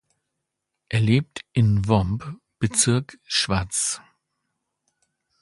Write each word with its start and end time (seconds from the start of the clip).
Er 0.89 0.99
lebt 0.99 1.41
in 1.53 1.85
Vomp, 1.87 2.27
Bezirk 2.57 3.19
Schwaz. 3.23 4.01